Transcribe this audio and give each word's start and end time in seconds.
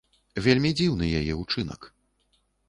Вельмі 0.45 0.71
дзіўны 0.79 1.09
яе 1.19 1.35
ўчынак. 1.43 1.87